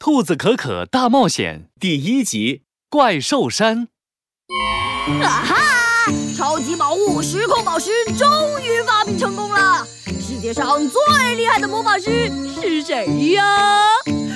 [0.00, 3.88] 兔子可可大冒险》第一集：怪兽山。
[5.22, 5.56] 啊哈！
[6.34, 8.26] 超级宝物时空宝石终
[8.62, 9.86] 于发明成功了！
[10.06, 13.44] 世界上最厉害的魔法师是谁呀？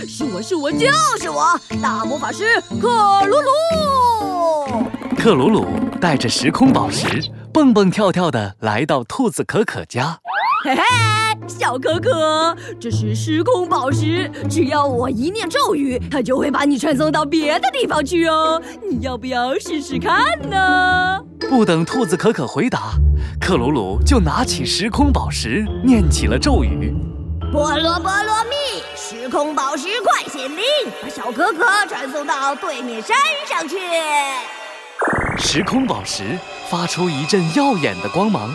[0.06, 0.86] 是我是我就
[1.18, 4.84] 是我，大魔法师克鲁鲁！
[5.16, 5.66] 克鲁鲁
[5.98, 7.06] 带着时空宝石，
[7.54, 10.20] 蹦蹦跳跳的来到兔子可可家。
[10.64, 10.82] 嘿嘿，
[11.46, 18.58] 小可可，这是时空宝石，只要我一念咒语，它就会把你传送到别的地方去哦。
[18.90, 20.16] 你要不要试试看
[20.48, 21.20] 呢？
[21.50, 22.94] 不等兔子可可回答，
[23.38, 26.94] 克鲁鲁就拿起时空宝石，念起了咒语：
[27.52, 30.64] 菠萝菠萝蜜，时空宝石快显灵，
[31.02, 33.14] 把小可可传送到对面山
[33.46, 33.76] 上去。
[35.36, 36.38] 时空宝石
[36.70, 38.48] 发出一阵耀眼的光芒。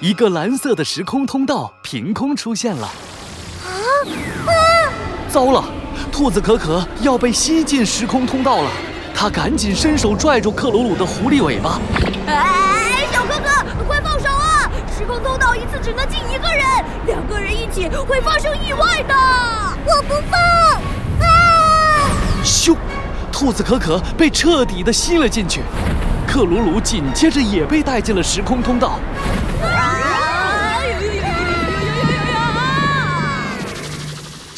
[0.00, 2.86] 一个蓝色的时空通道凭空出现了！
[2.86, 3.68] 啊
[4.46, 4.52] 啊！
[5.28, 5.62] 糟了，
[6.10, 8.70] 兔子可可要被吸进时空通道了！
[9.14, 11.78] 他赶紧伸手拽住克鲁鲁的狐狸尾巴。
[12.26, 14.72] 哎，小哥哥，快放手啊！
[14.96, 16.66] 时空通道一次只能进一个人，
[17.04, 19.14] 两个人一起会发生意外的。
[19.84, 20.40] 我不放！
[21.28, 22.08] 啊！
[22.42, 22.74] 咻！
[23.30, 25.60] 兔子可可被彻底的吸了进去，
[26.26, 28.98] 克鲁鲁紧接着也被带进了时空通道。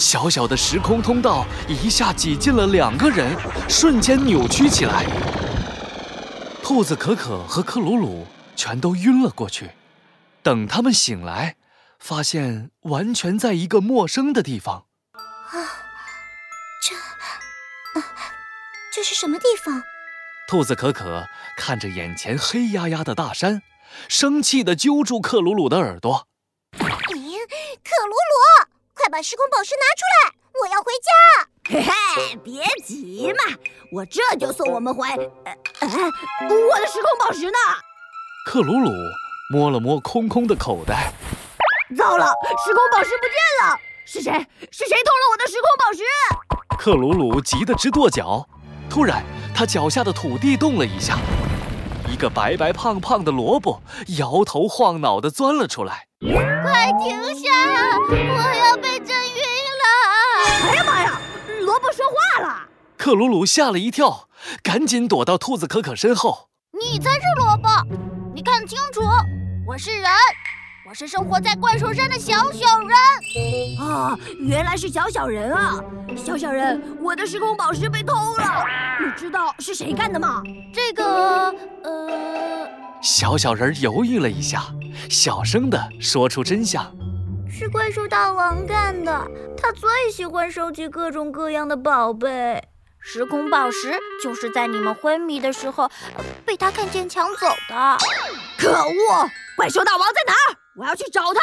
[0.03, 3.36] 小小的时空通道一下挤进了两个人，
[3.69, 5.06] 瞬间扭曲起来。
[6.61, 9.70] 兔子可可和克鲁鲁全都晕了过去。
[10.42, 11.55] 等他们醒来，
[12.00, 14.86] 发现完全在一个陌生的地方。
[15.12, 15.55] 啊，
[16.83, 16.97] 这……
[18.00, 18.05] 啊，
[18.92, 19.84] 这是什么地方？
[20.48, 23.62] 兔子可可看着眼前黑压压的大山，
[24.09, 26.27] 生气地揪住克鲁鲁的耳朵。
[26.72, 26.84] 克
[28.05, 28.62] 鲁鲁！
[29.03, 30.33] 快把时空宝石拿出来！
[30.62, 31.11] 我要回家。
[31.69, 33.59] 嘿嘿，别急嘛，
[33.91, 35.09] 我这就送我们回。
[35.11, 37.59] 我的时空宝石呢？
[38.47, 38.92] 克鲁鲁
[39.53, 41.12] 摸了摸空空的口袋，
[41.99, 42.27] 糟了，
[42.65, 43.34] 时空宝石不见
[43.66, 43.77] 了！
[44.06, 44.31] 是谁？
[44.71, 46.04] 是谁偷了我的时空宝石？
[46.78, 48.47] 克鲁鲁急得直跺脚。
[48.88, 51.19] 突然，他脚下的土地动了一下，
[52.09, 53.82] 一个白白胖胖的萝卜
[54.19, 56.06] 摇头晃脑地钻了出来。
[56.21, 57.50] 快停下！
[58.09, 58.77] 我要
[63.03, 64.29] 克鲁鲁吓了一跳，
[64.63, 66.51] 赶紧躲到兔子可可身后。
[66.81, 67.69] 你才是萝卜！
[68.33, 69.01] 你看清楚，
[69.67, 70.09] 我是人，
[70.89, 72.97] 我是生活在怪兽山的小小人。
[73.81, 75.81] 啊，原来是小小人啊！
[76.17, 78.65] 小小人，我的时空宝石被偷了，
[79.05, 80.41] 你知道是谁干的吗？
[80.73, 81.53] 这个，
[81.83, 82.69] 呃……
[83.03, 84.63] 小小人犹豫了一下。
[85.11, 86.84] 小声的说出真相，
[87.51, 89.29] 是怪兽大王干的。
[89.61, 92.63] 他最喜欢收集各种各样的宝贝，
[93.05, 95.91] 时空宝石就是在你们昏迷的时候
[96.47, 97.99] 被他看见抢走的。
[98.57, 99.29] 可恶！
[99.57, 100.57] 怪兽大王在哪儿？
[100.77, 101.41] 我要去找他。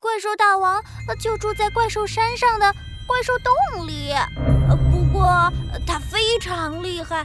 [0.00, 0.82] 怪兽大王
[1.20, 2.72] 就住在怪兽山上的
[3.06, 4.12] 怪兽洞里，
[4.90, 5.50] 不过
[5.86, 7.24] 他非常厉害，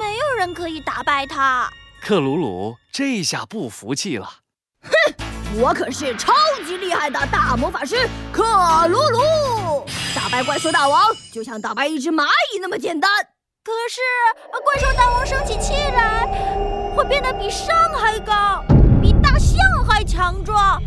[0.00, 1.70] 没有人可以打败他。
[2.02, 4.28] 克鲁鲁这下不服气了。
[4.82, 4.90] 哼，
[5.60, 6.32] 我可是超
[6.66, 8.42] 级厉害的大魔法师克
[8.88, 9.20] 鲁鲁，
[10.28, 11.00] 打败怪兽大王
[11.32, 13.10] 就像打败一只蚂蚁那么简单。
[13.64, 16.26] 可是怪兽大王生起气来，
[16.94, 18.62] 会变得比山还高，
[19.00, 19.58] 比大象
[19.88, 20.78] 还强壮，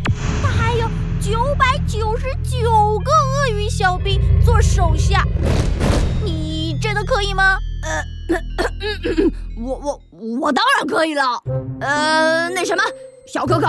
[0.43, 0.87] 他还有
[1.19, 2.69] 九百九十九
[2.99, 5.25] 个鳄鱼小兵做手下。
[6.23, 7.57] 你真的可以吗？
[7.83, 8.37] 呃，
[9.65, 10.01] 我我
[10.39, 11.23] 我当然可以了。
[11.79, 12.83] 呃，那什么。
[13.27, 13.67] 小可可，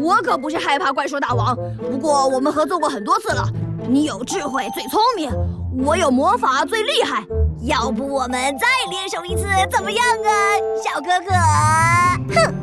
[0.00, 1.54] 我可不是害怕怪兽大王。
[1.78, 3.46] 不过我们合作过很多次了，
[3.88, 5.30] 你有智慧最聪明，
[5.84, 7.24] 我有魔法最厉害。
[7.62, 10.32] 要不我们再联手一次，怎么样啊，
[10.82, 11.32] 小可可？
[12.34, 12.54] 哼，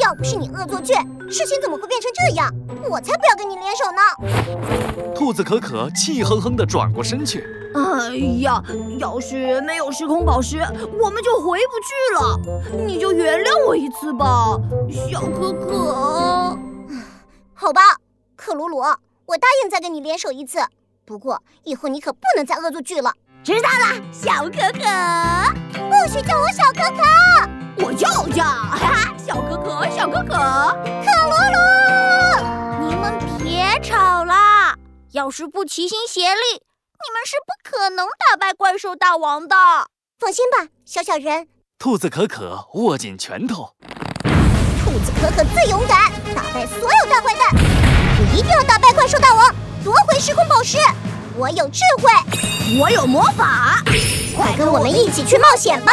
[0.00, 0.92] 要不是你恶作剧，
[1.30, 2.50] 事情怎么会变成这样？
[2.88, 5.14] 我才不要跟你联手呢！
[5.14, 7.44] 兔子可可气哼哼地转过身去。
[7.74, 8.62] 哎呀，
[8.98, 12.84] 要是没有时空宝石，我们就回不去了。
[12.86, 14.58] 你就原谅我一次吧，
[14.90, 16.58] 小可可。
[17.54, 17.80] 好吧，
[18.36, 18.82] 克鲁鲁，
[19.26, 20.58] 我答应再跟你联手一次。
[21.04, 23.12] 不过以后你可不能再恶作剧了。
[23.42, 24.80] 知道了，小可可。
[25.74, 27.02] 不许叫我小可可，
[27.84, 30.32] 我就叫哈哈，小可可，小可可。
[31.04, 33.12] 克鲁鲁，你们
[33.42, 34.34] 别吵了，
[35.12, 36.62] 要是不齐心协力。
[37.06, 39.54] 你们是不可能打败怪兽大王的，
[40.18, 41.48] 放心吧，小小人。
[41.78, 43.74] 兔子可可握紧拳头。
[44.82, 47.83] 兔子可可最勇敢，打败所有大坏蛋。
[48.16, 50.78] 我一定要打败怪兽大王，夺回时空宝石。
[51.36, 53.82] 我有智慧，我有魔法，
[54.36, 55.92] 快跟我们一起去冒险吧！